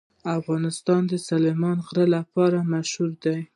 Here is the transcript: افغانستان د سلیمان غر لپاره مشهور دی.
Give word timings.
افغانستان 0.39 1.01
د 1.11 1.13
سلیمان 1.29 1.77
غر 1.87 1.97
لپاره 2.15 2.57
مشهور 2.73 3.11
دی. 3.23 3.39